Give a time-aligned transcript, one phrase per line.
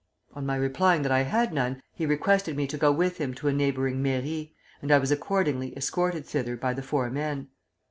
[0.33, 3.47] On my replying that I had none, he requested me to go with him to
[3.47, 7.49] a neighboring mairie, and I was accordingly escorted thither by the four men.